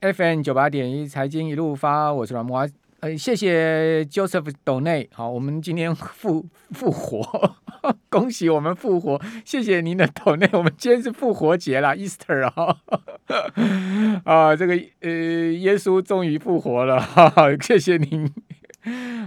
[0.00, 2.70] FM 九八点一财经一路发，我是阮慕驊。
[3.00, 5.10] 呃，谢谢 Joseph 斗内。
[5.12, 7.56] 好，我们今天复 复活，
[8.08, 10.48] 恭喜我们复活，谢谢您的斗内。
[10.52, 12.76] 我们今天是复活节啦，Easter 啊，
[14.22, 18.32] 啊，这个呃，耶稣终于复活了，哈哈，谢谢您。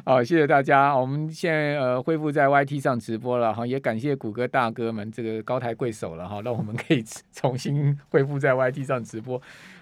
[0.06, 0.96] 好，谢谢大家。
[0.98, 7.04] 我们现在呃恢复在 YT 上直播了哈，也感谢谷歌大哥们这个高抬贵手了哈，让我们可以
[7.34, 9.40] 重新恢复在 YT 上直播。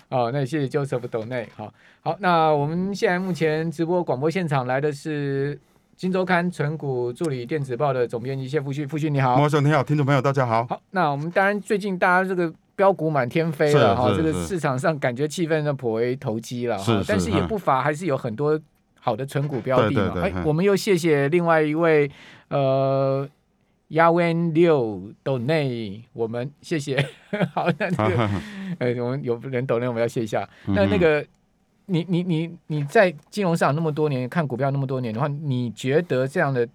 [0.10, 1.48] 好，那谢谢 Joseph 斗内。
[1.56, 1.72] 好
[2.02, 5.56] 好，那我们现在目前直播广播现场来的是
[5.96, 9.38] 《金周刊》存股助理电子报的总编辑谢富旭，富旭你好。
[9.38, 10.66] 慕驊兄你好，听众朋友大家好。
[10.66, 18.60] 好，那我们当然最近大家这个标股满天飞了哈，这个市场上感觉气氛呢颇为投机了哈，但是也不乏还是有很多。
[19.02, 22.12] 好的存股标的嘛，哎，我们又谢谢另外一位
[22.50, 23.28] 呃
[23.90, 26.98] 亚文六斗内，我们谢谢。
[27.54, 28.30] 好，那这个
[28.80, 30.48] 呃，我们有人斗内，我们要谢一下。
[30.66, 31.26] 嗯、那那个，
[31.86, 36.68] 你你你你在金融市场那么多年，看股票那么多年的话，你觉得这样的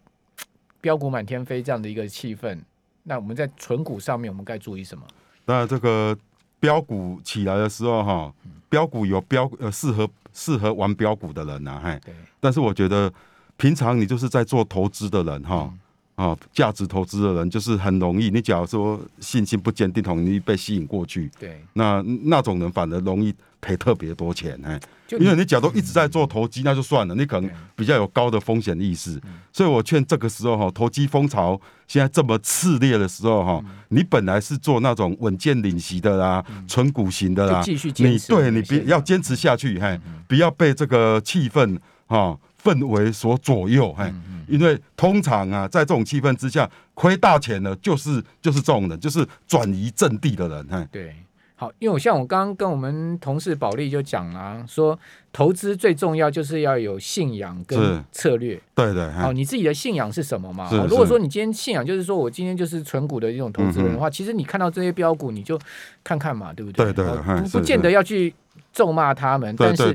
[0.81, 2.59] 标股满天飞这样的一个气氛，
[3.03, 5.05] 那我们在存股上面，我们该注意什么？
[5.47, 6.17] 那这个
[6.61, 8.35] 标股起来的时候，哈，
[8.69, 10.09] 标股有标呃适合。
[10.37, 12.01] 适合玩标股的人呐、啊，嘿，
[12.41, 13.09] 但是我觉得
[13.57, 15.73] 平常你就是在做投资的人哈，
[16.15, 24.79] 啊，价值投资的人就是很容易，你假如说信心不坚定，容易被吸引过去，对，那那种人反而容易赔特别多钱，哎，
[25.19, 29.21] 因为你假如一直在做投机，那就算了，你可能比较有高的风险意识，
[29.53, 39.99] 所以我劝这个时候哈，投机风潮现在这么炽烈的时候哈，你本来是做那种稳健领息的啦，纯股型的啦，你对你别要坚持下去，嘿。
[40.27, 44.13] 不要被这个气氛哈氛围所左右，嘿，
[44.49, 51.15] 因为通常啊，在这种气氛之下，亏大钱的，就是就是这种人，就是转移阵地的人，哎，对，
[51.57, 54.99] 好，因为我像我刚刚跟我们同事保利就讲了，说
[55.33, 60.67] 投资最重要就是要有信仰跟策略，对对，好，你自己的信仰是什么嘛？
[60.67, 65.59] 好如果说你今天信仰就是说我今天就是纯股的一种投资人的话，其实你看到这些标股，你就
[66.03, 66.93] 看看嘛，对不对？
[66.93, 68.35] 对对，不不见得要去。
[68.73, 69.95] 咒骂他们，但是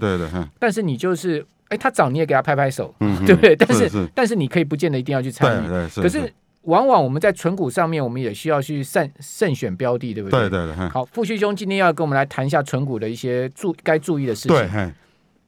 [0.58, 2.94] 但是你就是，哎，他涨你也给他拍拍手，
[3.25, 3.56] 对不对？
[3.56, 5.68] 但是但是你可以不见得一定要去参与，
[6.02, 6.31] 可是
[6.63, 10.50] 往往我们在存股上面，我们也需要去慎慎选标的，对不对？
[10.50, 10.90] 对对对。
[10.90, 14.58] 好，傅旭兄今天要跟我们来谈一下存股的一些注该注意的事情。
[14.58, 14.91] 对，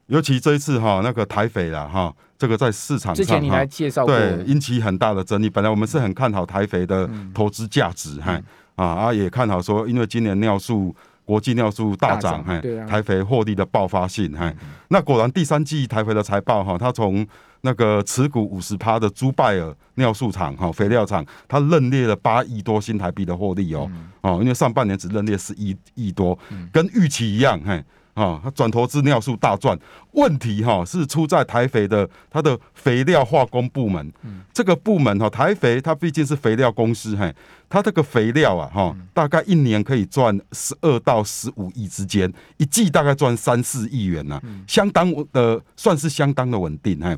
[0.06, 5.50] 尤其这一次哈，那个台肥了哈，这个在市场上之前你来介绍过，对，引起很大的争议。
[5.50, 8.40] 本来我们是很看好台肥的投资价值，哈
[8.76, 10.94] 啊啊，也看好说，因为今年尿素。
[11.24, 14.54] 国际尿素大涨，嘿，台肥获利的爆发性，嘿，
[14.88, 17.26] 那果然第三季台肥的财报，哈，它从
[17.62, 23.90] 那个持股五十趴的朱拜尔尿素厂，哈，肥料厂，它认列了八亿多新台币的获利哦，
[24.20, 26.38] 哦，因为上半年只认列十一亿多，
[26.72, 27.82] 跟预期一样，嘿。
[28.14, 29.78] 啊，他转投资尿素大赚，
[30.12, 34.12] 问题哈是出在台肥的它的肥料化工部门。
[34.52, 37.34] 这个部门哈，台肥它毕竟是肥料公司，嘿，
[37.70, 47.16] 它这个肥料啊哈，大概一年可以赚十二到十五亿之间，一季大概赚三四亿元呐，相当的算是相当的稳定，嘿。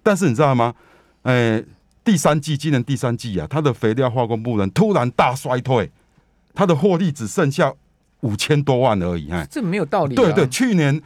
[0.00, 0.72] 但是你知道吗？
[1.22, 1.60] 哎，
[2.04, 5.90] 第三季今年第三季啊，它的肥料化工部门突然大衰退，
[6.54, 7.74] 它的获利只剩下。
[8.20, 10.14] 五千多万而已，哈，这没有道理。
[10.14, 11.00] 对对，去年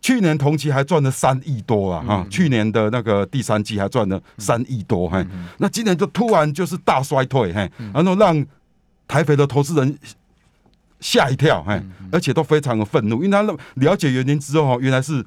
[0.00, 5.24] 去年同期还赚了三亿多啊，哈，去年的那个第三季还赚了三亿多，哈，
[5.58, 8.44] 那今年就突然就是大衰退，哈，然后让
[9.08, 9.96] 台肥的投资人
[11.00, 13.42] 吓一跳，哈，而且都非常的愤怒，因为他
[13.74, 15.24] 了解原因之后，原来是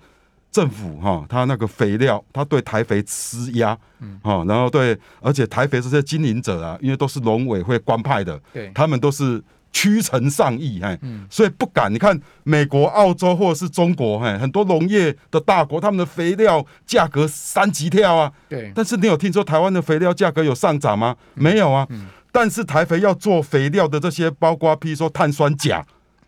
[0.52, 3.76] 政府哈，他那个肥料他对台肥施压，
[4.22, 9.42] 哈，然后对，而且台肥这些经营者啊，因为都是农委会官派的，对，他们都是。
[9.72, 10.98] 屈臣上亿，哎，
[11.30, 11.94] 所以不敢。
[11.94, 18.32] 你看美国、澳洲或者是中国，哎，很多农业的大国，他们的肥料价格三级跳啊。
[18.50, 18.72] 对。
[18.76, 21.16] 但是你有听说台湾的肥料价格有上涨吗？
[21.36, 21.88] 没有啊。
[22.32, 25.86] 但是台肥要做肥料的这些，包括譬如说碳酸钾、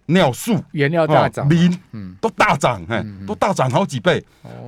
[0.08, 1.80] 尿素，原料大涨，磷
[2.20, 4.24] 都大涨，哎，都大涨好几倍。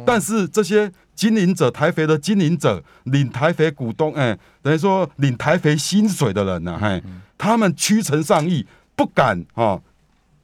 [0.06, 7.02] 但是这些经营者，台肥的经营者，领台肥股东，哎，等于说领台肥薪水的人呢，嘿。
[7.44, 9.78] 他们屈臣上亿，不敢啊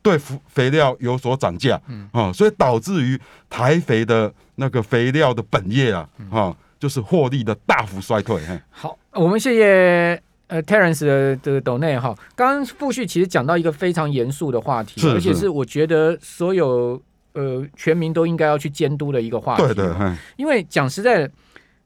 [0.01, 1.81] 对肥肥料有所涨价，
[2.11, 3.17] 啊，所以导致于
[3.49, 8.41] 台肥的那个肥料的本业啊，哈，就是获利的大幅衰退。
[8.69, 12.13] 好，我们谢谢呃 Terence 的这个斗内哈。
[12.35, 19.63] 刚刚傅旭其实讲到一个非常严肃的话题，而且是我觉得所有呃全民都应该要去监督的一个话题。
[19.63, 19.89] 对对，
[20.35, 21.31] 因为讲实在的，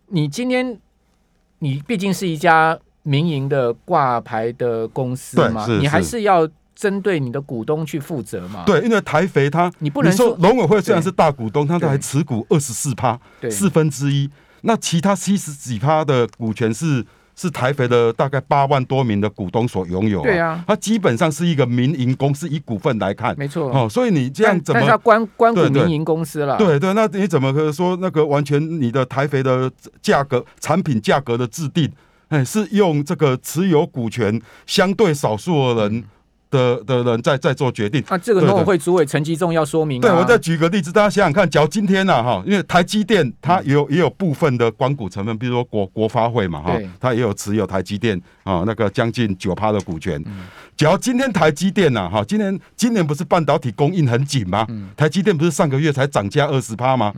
[0.07, 0.79] 你今天
[1.59, 2.79] 你毕竟是一家。
[3.03, 6.23] 民营的挂牌的公司嘛，你还是。
[6.23, 8.63] 要针对你的股东去负责嘛。
[8.65, 13.19] 对，因为台肥它，你不能说农委会虽然是大股东，它都还持股二十四趴，
[13.51, 14.29] 四分之一，
[14.61, 17.05] 那其他七十几趴的股权是。
[17.35, 23.71] 是台肥的大概八万多名的股东所拥有，对啊，它基本上是一个民营公司，以股份来看，没错。
[23.71, 24.79] 哦，所以你这样怎么？
[24.79, 31.91] 但是关关股民营公司了，对对，那你怎么可以说那个完全你的台肥的价格、产品价格的制定，
[32.33, 36.03] 哎，是用这个持有股权相对少数的人？
[36.53, 40.01] 的的人在在做决定，那、啊、这个农委会主委陈吉仲要说明、啊。
[40.03, 50.23] 对，我再举个例子，大家想想看，假如今天呢，哈，因为台积电它也有也有部分的光股成分，比如说国国发会嘛，哈，它也有持有台积电啊那个将近九趴的股权。
[50.77, 54.67] 假如今天台积电呐，哈，今年今年不是半导体供应很紧吗？
[54.95, 57.11] 台积电不是上个月才涨价二十趴吗？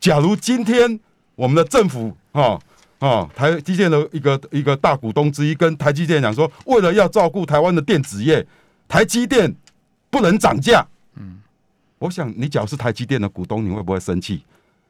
[0.00, 0.98] 假如今天
[1.36, 2.58] 我们的政府，哈
[3.00, 8.46] 啊，台积电的一个一个大股东之一跟台积电讲说，为了要照顾台湾的电子业。
[8.88, 9.54] 台积电
[10.10, 11.38] 不能涨价，嗯，
[12.00, 14.42] 我想你假如是台积电的股东，你会不会生气？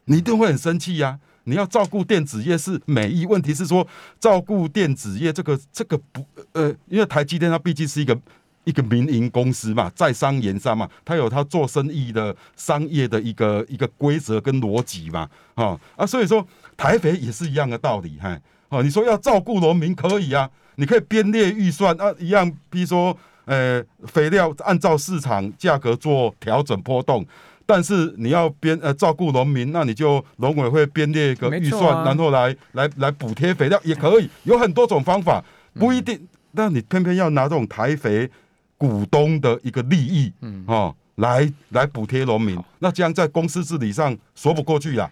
[0.06, 1.18] 你一定会很生气呀！
[1.44, 3.86] 你要照顾电子业是美意，问题是说
[4.18, 8.18] 照顾电子业这个这个不呃，因为台积电它毕竟是一个
[8.64, 16.46] 一个民营公司嘛，在商言商嘛，它有它做生意的商业的一个一个规则跟逻辑嘛，啊啊，所以说
[16.80, 18.40] 台肥也是一样的道理，哈，
[18.70, 23.14] 哦，你说要照顾农民可以啊，你可以编列预算啊，一样，比如说。
[23.46, 27.26] 呃，肥料按照市场价格做调整波动，
[27.66, 35.42] 但是你要编呃照顾农民，那你就农委会编列一个预算，啊、然后来来来补贴肥料也可以，有很多种方法，
[35.74, 36.14] 不一定。
[36.14, 38.30] 嗯、但你偏偏要拿这种台肥
[38.76, 45.10] 股东的一个利益，嗯，哦，来来补贴农民，那这样在公司治理上说不过去呀，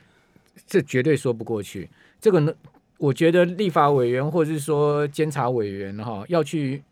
[0.66, 1.88] 这绝对说不过去。
[2.20, 2.52] 这个呢，
[2.99, 6.82] 我觉得立法委员或者是说监察委员哈要去。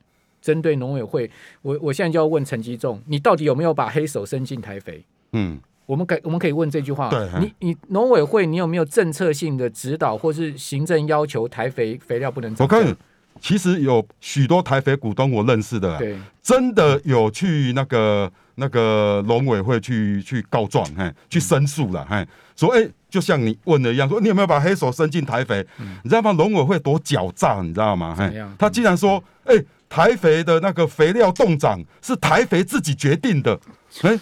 [0.43, 1.29] 针对农委会，
[1.61, 5.03] 我我现在就要问陈吉仲，你到底有没有把黑手伸进台肥？
[5.33, 7.09] 嗯，我们可我们可以问这句话。
[7.09, 12.55] 对，你你农委会，你有没有政策性的指导，或是行政要求台肥肥料不能？
[12.61, 12.97] 我看
[13.41, 25.67] 其实有许多台肥股东我认识的，对，真的有去那个那个农委会去去告状，嘿，去申诉了，嘿，说哎，就像你问的一样，说你有没有把黑手伸进台肥？
[25.79, 26.33] 嗯、你知道吗？
[26.33, 28.15] 农委会多狡诈，你知道吗？
[28.17, 29.55] 嘿，他竟然说，哎。
[29.89, 33.57] 台肥的那个肥料冻涨是台肥自己决定的，
[34.03, 34.19] 哎，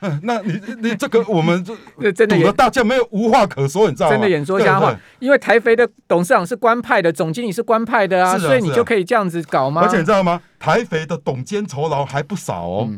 [0.22, 1.64] 那你你这个我们
[2.00, 4.12] 这 真的大家没有无话可说，你知道吗？
[4.12, 9.82] 真的演说瞎话，因为台肥的董事长是官派的，总经理是官派的啊，所以你就可以这样子搞吗？
[9.82, 10.40] 而且你知道吗？
[10.58, 12.88] 台肥的董监酬劳还不少哦，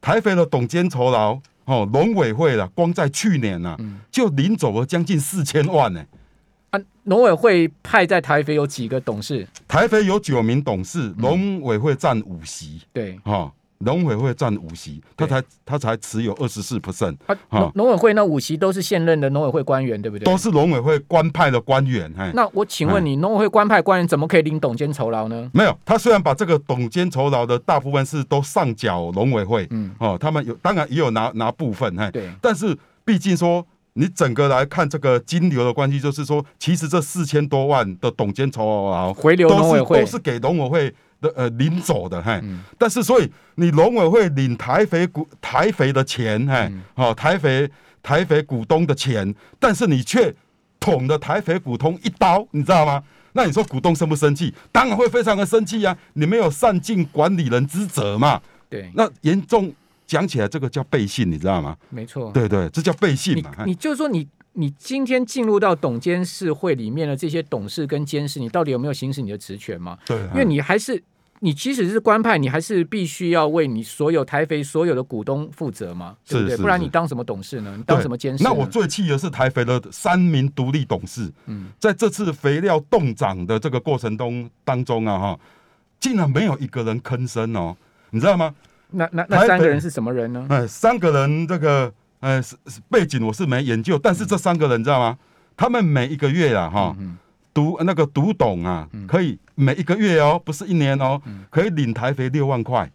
[0.00, 3.76] 台肥的董监酬劳哦，农委会了，光在去年呐，
[4.10, 6.04] 就领走了将近四千万呢。
[6.70, 9.46] 啊，农委会派在台肥有几个董事？
[9.66, 12.80] 台肥有九名董事，农委会占五席。
[12.92, 17.16] 对，哈，农委会占五席，他才他才持有二十四 percent。
[17.26, 20.24] 啊，农农委会那五席都是现任的农委会官员，对不对？
[20.24, 22.12] 都是农委会官派的官员。
[22.34, 25.50] 那我请问你，农委会官派官员怎么可以领董监酬劳呢？
[25.54, 33.66] 没有，他虽然把这个董监酬劳的大部分是都上缴农委会，嗯，哦，他们有当然也有拿拿部分，哎，对，但是毕竟说。
[33.94, 42.40] 你整个来看这个金流的关系，就是说，其实这四千多万的董监酬劳回流农委会都是给农委会的呃领走的，嘿。
[42.42, 47.70] 嗯、但是所以你农委会领台肥股台肥的钱，嘿，好、嗯、台肥
[48.02, 50.34] 台肥股东的钱，但是你却
[50.78, 53.02] 捅了台肥股东一刀，你知道吗？
[53.32, 54.52] 那你说股东生不生气？
[54.72, 55.96] 当然会非常的生气呀！
[56.14, 58.40] 你没有善尽管理人之责嘛。
[58.68, 59.72] 对，那严重。
[60.06, 61.76] 讲起来，这个叫背信，你知道吗？
[61.88, 63.52] 没错，对对，这叫背信嘛。
[63.58, 64.18] 你，你就是说你，
[64.54, 69.96] 你你今天进入到董监事会里面的这些董事跟监事，你到底有没有行使你的职权嘛？
[70.04, 71.00] 对，因为你还是
[71.42, 76.56] 你，即使是官派，你还是必须要为你所有台肥所有的股东负责嘛，对不对？
[76.58, 77.74] 不然你当什么董事呢？
[77.76, 78.44] 你当什么监事？
[78.44, 85.40] 那我最气的是台肥的三名独立董事，嗯，在这次肥料冻涨的这个过程中当中啊，哈，
[85.98, 87.74] 竟然没有一个人吭声哦，
[88.10, 88.54] 你知道吗？
[88.90, 90.46] 那那那三个人是什么人呢？
[90.50, 92.42] 哎，三个人这个呃
[92.90, 95.16] 背景我是没研究，但是这三个人你知道吗？
[95.56, 96.96] 他们每一个月啊哈，
[97.52, 102.90] 独那个读懂啊，可以每一个月哦，不是一年哦，可以领台肥六万块。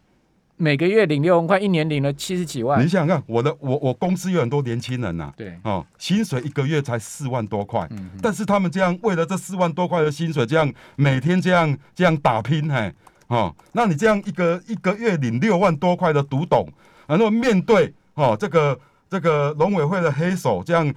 [0.58, 2.82] 每个月领六万块，一年领了七十几万。
[2.82, 7.86] 你想想看，我的我我公司有很多年轻人呐，对哦，薪水一个月才四万多块，
[8.22, 12.94] 但是他们这样为了这四万多块的薪水，这样每天这样这样打拼，嘿。
[13.28, 16.66] 哦，那你这样一个一个月领六万多块的独董，
[17.08, 20.94] 然后面对哦这个这个农委会的黑手这样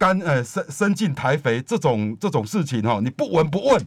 [0.00, 3.86] 干呃伸伸进台肥这种这种事情哈、哦，你不闻不问，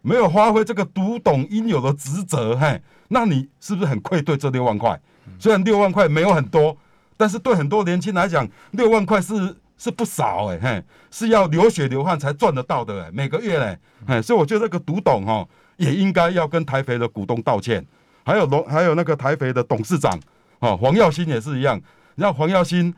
[0.00, 4.96] 没有发挥这个独董应有的职责，嘿，那你是不是很愧对这六万块？
[5.40, 6.76] 虽然六万块没有很多，
[7.16, 13.76] 但是对很多年轻来讲，六万块是是不少哎，嘿，是要流血流汗才赚得到的哎，每个月嘞，
[14.06, 15.44] 哎，所以我觉得这个独董哈
[15.78, 17.84] 也应该要跟台肥的股东道歉，
[18.24, 20.16] 还有龙，还有那个台肥的董事长，
[20.60, 22.94] 哦，黄耀新也是一样，你知道黄耀新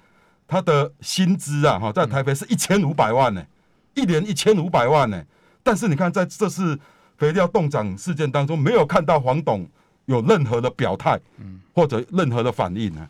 [0.47, 3.45] 他的薪资啊，哈，在台肥是一千五百万呢，
[3.95, 5.23] 一年一千五百万呢，
[5.63, 6.79] 但是你看在这次
[7.17, 9.69] 肥料冻涨事件当中，没有看到黄董
[10.07, 13.09] 有任何的表态，嗯或者任何的反应呢？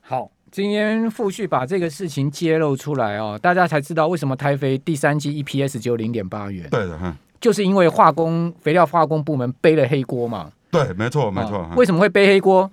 [0.00, 0.30] 好。
[0.50, 6.66] 今天富旭把这个事情揭露出来哦，大家才知道为什么台肥第三季 EPS 只有零点八元。
[6.70, 10.50] 对的，就是因为化工肥料化工部门背了黑锅嘛。
[10.70, 11.58] 对，没错，没错。
[11.58, 12.70] 哦，为什么会背黑锅？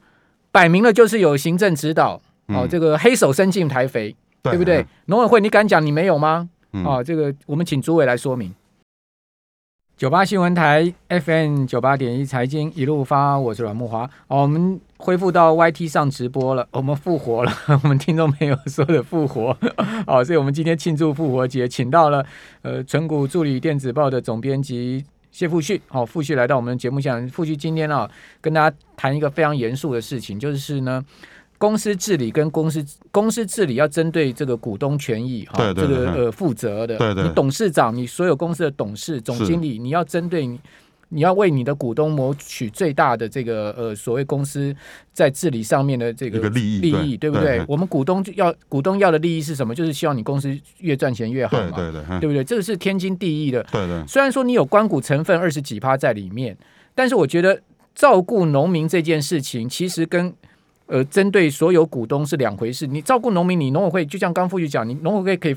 [0.54, 4.86] 摆明了就是有行政指导哦，这个黑手伸进台肥，对，对不对？
[5.06, 6.50] 农委会，你敢讲你没有吗？
[6.84, 8.54] 哦，这个我们请主委来说明。
[9.98, 14.04] 九八新闻台 FM 九八点一财经一路发，我是阮木华。
[14.28, 17.52] 哦，我们恢复到 YT 上直播了，我们复活了。
[17.82, 19.58] 我们听众朋友说的复活，
[20.06, 22.26] 好， 所以我们今天庆祝复活节，请到了
[22.62, 25.82] 呃存股助理电子报的总编辑谢富旭。
[25.88, 28.12] 哦，富旭来到我们的节目上，富旭今天啊
[28.42, 31.04] 跟大家谈一个非常严肃的事情，就是呢。
[31.58, 36.98] 公司治理跟公司公司治理要针对这个股东权益哈，这个呃负责的。
[36.98, 40.60] 对对，你董事长，你所有公司的董事、总经理，你要针对你，
[41.10, 44.76] 你要为你的股东谋取最大的这个呃所谓公司
[45.14, 47.64] 在治理上面的这个利益利益，对不对？
[47.68, 49.74] 我们股东要股东要的利益是什么？
[49.74, 52.44] 就是希望你公司越赚钱越好嘛，对对对，对不对？
[52.44, 53.64] 这个是天经地义的。
[53.72, 56.58] 对对，虽然说你有关股成分二十几趴在里面，
[56.94, 57.62] 但是我觉得
[57.96, 60.34] 照顾农民这件事情，其实跟
[60.88, 62.86] 呃，针对所有股东是两回事。
[62.86, 65.56] 你照顾农民，你农委会就像刚副局讲，你农委会可以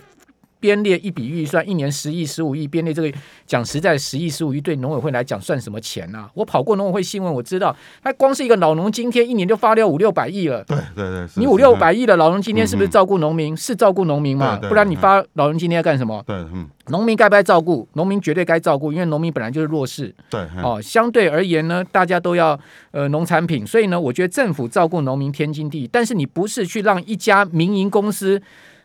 [0.61, 3.12] 编列一笔预算，一年十亿、十五亿，编列这个
[3.47, 6.29] 讲实在，十亿、十五亿对农委会来讲算什么钱啊？
[6.35, 10.65] 我跑过农委会新闻，我知道，他光是一个老农津贴，一年就发掉五六百亿了。
[10.65, 13.55] 对对对，你五六百亿的老农津贴是不是照顾农民？
[13.55, 14.57] 嗯、是照顾农民嘛？
[14.57, 16.23] 不然你发老农津贴要干什么？
[16.27, 16.69] 对，嗯。
[16.91, 17.87] 农民该不该照顾？
[17.93, 20.15] 农民绝对该照顾，因为农民本来就是弱势。
[20.31, 22.59] 对，哦，相对而言呢，大家都要
[22.93, 25.91] 呃农产品，所以呢，我觉得政府照顾农民天经地义。
[25.93, 28.41] 但是你不是去让一家民营公司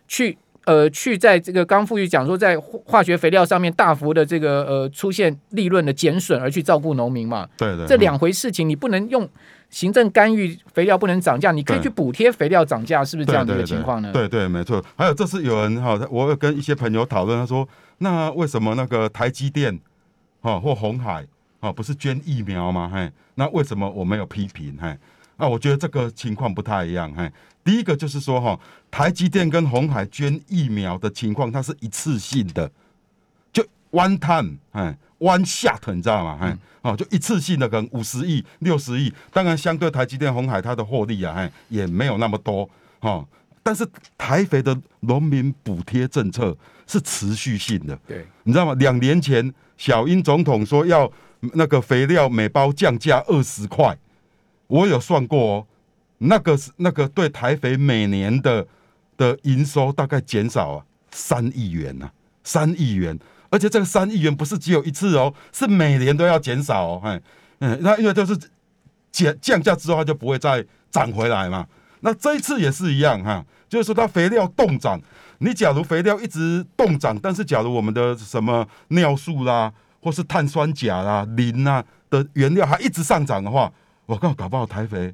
[0.05, 7.47] 去呃去在这个刚富裕讲说，在化学肥料上面大幅的这个呃出现利润的减损，而去照顾农民嘛？
[7.57, 9.27] 对对，这两回事情，你不能用。
[9.69, 14.11] 行政干预肥料不能涨价，你可以去补贴肥料涨价，是不是这样的一个情况呢？
[14.13, 14.79] 对对，对，没错。
[14.95, 17.67] 还有这次有人哈，我有跟一些朋友讨论，他说，
[17.97, 19.79] 那为什么那个台积电
[20.41, 21.25] 哈或红海
[21.59, 22.87] 啊不是捐疫苗吗？
[22.93, 24.77] 嘿，那为什么我没有批评？
[24.79, 24.95] 嘿，
[25.43, 27.13] 那我觉得这个情况不太一样。
[27.13, 27.29] 嘿，
[27.65, 28.57] 第一个就是说哈，
[28.89, 32.71] 台积电跟红海捐疫苗的情况，它是一次性的，
[33.51, 34.97] 就 one time，哎。
[35.19, 36.37] One shot，你知道吗？
[36.41, 39.13] 哎、嗯，哦，就一次性的，可能五十亿、六十亿。
[39.31, 42.69] 当然，相对台积电、红海，它的获利啊，哎，也没有那么多，
[42.99, 43.25] 哈。
[43.61, 46.53] 但是台肥的农民补贴政策
[46.85, 48.73] 是持续性的，对，你知道吗？
[48.73, 51.09] 两年前，小英总统说要
[51.53, 53.97] 那个肥料每包降价二十块，
[54.73, 55.67] 我有算过哦，
[56.17, 58.65] 那个是那个对台肥每年的
[59.15, 62.13] 的营收大概减少啊三亿元呐、啊，
[62.43, 63.17] 三亿元。
[63.51, 67.01] 而且这个三亿元不是只有一次哦，是每年都要减少哦。
[67.03, 67.21] 哎，
[67.59, 68.35] 嗯，那因为就是
[69.11, 71.67] 减降价之后，它就不会再涨回来嘛。
[71.99, 74.99] 那这一次也是一样哈，就是说它肥料冻涨，
[75.37, 83.71] 你假如肥料一直冻涨，但是假如我们的什么尿素啦，或是碳酸钾啦、磷啦的原料还一直上涨的话，
[84.05, 85.13] 我靠，搞不好台肥。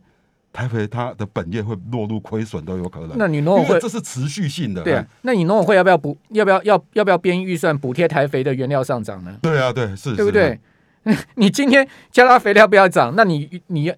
[0.51, 3.11] 台肥它的本业会落入亏损都有可能。
[3.17, 4.81] 那你农委会这是持续性的。
[4.81, 6.17] 对啊，那你农委会要不要补？
[6.29, 9.37] 要不要要要不要编预算补贴台肥的原料上涨呢？
[9.43, 10.59] 对啊，对是，对不对？
[11.35, 13.93] 你今天加拉肥料不要涨，那你你。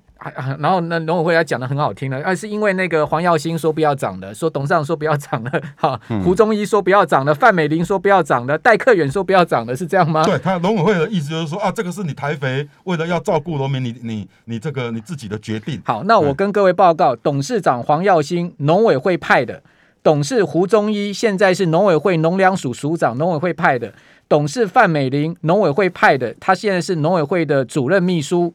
[0.59, 10.23] 然后那农委会还讲的很好听的，而是因为那个黄耀新说不要涨的，说董事长说不要涨的，哈，胡忠一说不要涨的，范美玲说不要涨的，戴克远说不要涨的，是这样吗？
[10.23, 15.81] 对他农委会的意思就是说啊，这个是你台肥为了要照顾农民，你你你这个你自己的决定。
[15.85, 19.63] 好，那我跟各位报告，董事长黄耀新农委会派的，
[20.03, 23.91] 董事胡忠一现在是农委会农粮署署长，农委会派的，
[24.29, 28.53] 董事范美玲农委会派的，他现在是农委会的主任秘书。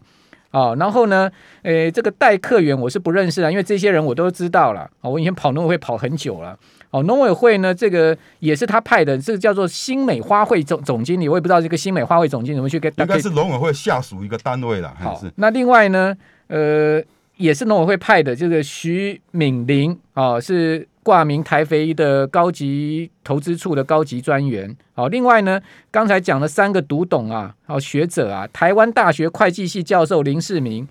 [0.56, 1.30] 啊、哦，然后呢，
[1.64, 4.80] 诶，这个代客员我是不认识的，因为这些人我都知道了。
[4.80, 6.58] 啊、哦，我以前跑农委会跑很久了。
[6.90, 12.90] 哦，农委会呢，这个也是他派的，这个叫做新美花卉总总经理，我也不知道这个新美花卉总经理怎么去跟。
[12.96, 14.94] 应该是农委会下属一个单位了。
[14.98, 17.02] 好，那另外呢，呃，
[17.36, 24.76] 也是农委会派的这个徐敏玲啊、哦，是挂名台肥的高级投资处的高级专员。
[24.92, 30.88] 好，另外呢，刚才讲了三个读懂啊，好学者啊，台湾大学会计系教授林世明，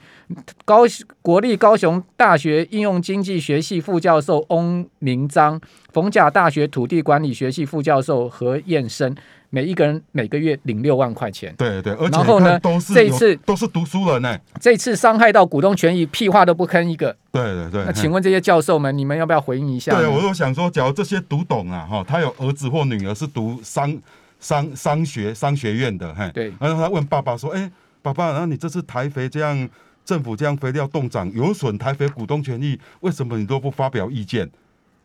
[0.63, 0.83] 高
[1.21, 5.59] 国立高雄大学应用经济学系副教授翁明章，
[5.91, 9.13] 逢甲大学土地管理学系副教授何燕生。
[9.49, 12.59] 每一个人每个月领六万块钱，对对，而且然后呢，
[12.93, 14.37] 这一次都是读书人呢。
[14.59, 17.15] 这次伤害到股东权益，屁话都不吭一个。
[17.31, 17.85] 对对对。
[17.85, 19.95] 那请问这些教授们，你们要不要回应一下？
[19.95, 23.97] 对，我就想说，假如这些读懂啊，哈，他有儿子或女儿是读商
[24.39, 26.53] 商商学商学院的，嘿，对。
[26.59, 27.71] 然后他问爸爸说：“哎，
[28.01, 29.69] 爸爸，那你这次台肥这样
[30.03, 34.49] 政府这样肥料冻涨，有损台肥股东权益，为什么你都不发表意见？”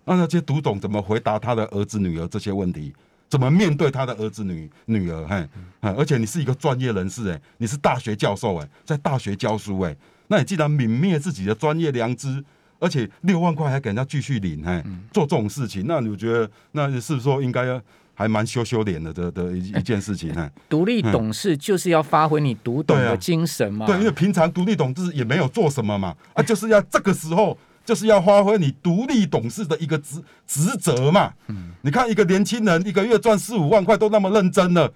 [0.06, 2.92] 那那些读懂怎么回答他的儿子女儿这些问题？
[3.30, 5.24] 怎么面对他的儿子女女儿？
[5.28, 5.48] 嘿，
[5.80, 9.96] 而且你是一个专业人士，哎，你是大学教授，哎，在大学教书，哎，
[10.26, 12.44] 那你既然泯灭自己的专业良知，
[12.80, 17.80] 而且六万块还给人家继续领，哎，做这种事情，那你觉得那是不是说应该要
[18.14, 20.34] 还蛮羞羞脸的的的一 一件事情？
[20.34, 27.56] 哎，独立董事就是要发挥你读懂的精神嘛，对，因为平常独立董事也没有做什么嘛，啊，就是要这个时候。
[27.90, 31.32] 就是要发挥你独立董事的一个职职责嘛。
[31.48, 34.92] 嗯，你看一个年轻人一个月赚四五万块都那么认真了，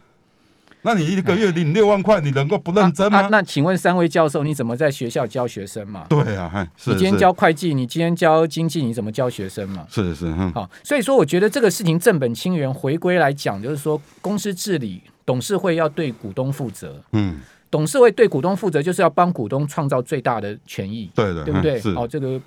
[0.83, 3.19] 那你一个月领六万块，你能够不认真吗？
[3.19, 6.07] 啊啊、那请问三位教授，你怎么在学校教学生嘛？
[6.09, 9.85] 对啊，是你今天教会计，你今天教经济，你怎么教学生嘛？
[9.91, 17.03] 是是，嗯，好，所以说我觉得这个事情正本清源，回归来讲，就是说公司治理，董事会要对股东负责。
[17.11, 17.41] 嗯，
[17.73, 21.11] 董事会对股东负责，就是要帮股东创造最大的权益。
[21.13, 21.81] 对的，对不对？
[21.81, 22.41] 是哦，这个。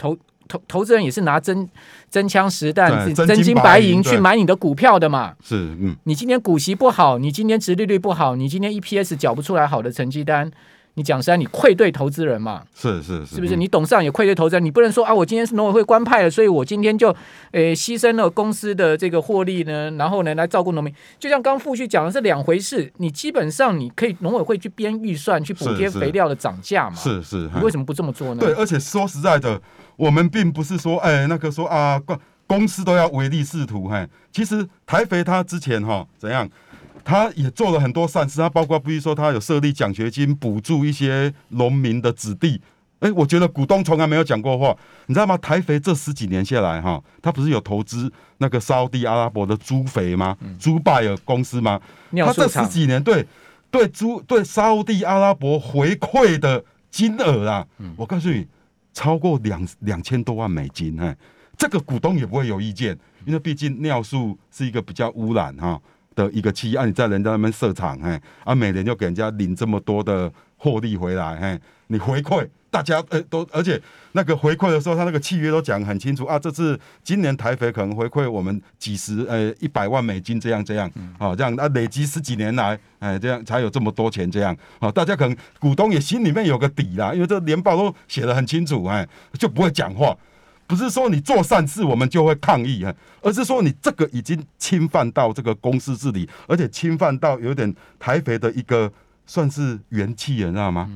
[0.00, 0.16] 投
[0.48, 1.68] 投投资人也是拿真
[2.10, 5.34] 真枪实弹、真金白银去买你的股票的嘛？
[5.44, 5.94] 是，嗯。
[6.04, 10.50] 你今天股息不好，你今天殖利率不好，你今天 EPS 缴不出来好的成绩单。
[10.94, 12.62] 你讲实在，你愧对投资人嘛？
[12.74, 13.54] 是是是，是不是？
[13.54, 17.14] 你董事长也愧对投资人，你不能说啊，我今天是农委会官派的，所以我今天就
[17.52, 20.92] 诶牺牲了公司的这个获利呢，然后呢来照顾农民。
[21.16, 26.96] 就像刚富旭讲的是两回事，你基本上你可以农委会去编预算去补贴肥料的涨价嘛？
[26.96, 28.40] 是是，你为什么不这么做呢？
[28.40, 29.62] 对，而且说实在的，
[30.00, 36.48] 我们并不是说哎那个说啊公公司都要唯利是图，嘿，其实台肥他之前哈怎样？
[37.04, 42.60] 他也做了很多善事，他包括比如说他有设立奖学金补助一些农民的子弟，
[43.00, 44.74] 哎、欸，我觉得股东从来没有讲过话，
[45.06, 45.36] 你知道吗？
[45.38, 50.36] 台肥这十几年下来哈，他不是有投资那个沙乌地阿拉伯的猪肥吗？
[50.58, 51.80] 猪、嗯、拜尔公司吗？
[52.12, 53.26] 他这十几年对
[53.70, 58.46] 对猪对沙乌地阿拉伯回馈的金额啊，嗯、我告诉你
[58.92, 61.16] 超过两两千多万美金，哎，
[61.56, 65.80] 这个股东也不会有意见，因为毕竟尿素是一个比较污染哈。
[66.12, 73.80] 的一个企业，啊、你在人家那边设厂，哎，啊，每年就给人家领这么多的获利回来，哎，你回馈大家，呃，都而且
[74.12, 90.16] 那个回馈的时候，他那个契约都讲很清楚啊，这次今年台肥可能回馈我们几十，呃，一百万美金这样这样，好，这样啊，累积十几年来，哎，这样才有这么多钱这样，好，大家可能股东也心里面有个底啦，因为这年报都写的很清楚，哎，就不会讲话。
[90.66, 98.92] 不是说你做善事我们就会抗议啊，而是说你这个已经侵犯到这个公司治理，而且侵犯到有点台肥的一个
[99.26, 100.88] 算是元气，你知道吗？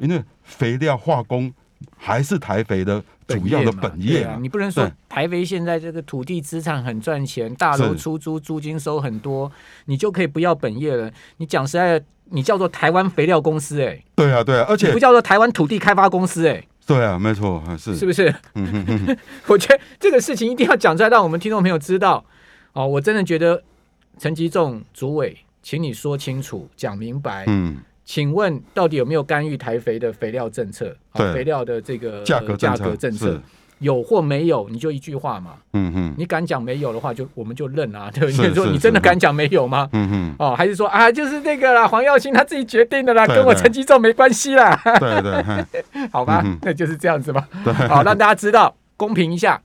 [0.00, 1.52] 因为肥料化工
[1.96, 4.36] 还是台肥的主要的本业啊。
[4.40, 9.50] 你不能说台肥现在这个土地资产很赚钱，大楼出租租金收很多，
[9.84, 11.10] 你就可以不要本业了。
[11.36, 14.02] 你讲实在，你叫做台湾肥料公司哎。
[14.14, 16.64] 对啊对啊，而且不叫做台湾土地开发公司哎。
[16.86, 18.28] 对啊，没错，是是不是？
[18.54, 22.24] 嗯嗯嗯， 我觉得这个事情一定要讲出来，让我们听众朋友知道。
[22.72, 23.62] 哦，我真的觉得
[24.18, 27.44] 陈吉仲主委，请你说清楚、讲明白。
[27.46, 27.78] 嗯，
[28.10, 30.92] 请问到底有没有干预台肥的肥料政策？
[31.14, 33.40] 对，肥料的这个价格价格政策。
[33.78, 35.52] 有或没有，你就一句话嘛。
[35.74, 38.10] 嗯嗯，你敢讲没有的话，就我们就认啊。
[38.12, 39.88] 对，你说你真的敢讲没有吗？
[39.92, 44.78] 嗯嗯，哦，还是说啊，就是那个啦，黄耀兴他自己决定的啦，跟我陈吉仲没关系啦。
[44.98, 47.48] 对对， 好吧，那就是这样子吧。
[47.88, 49.58] 好，让大家知道，公平一下。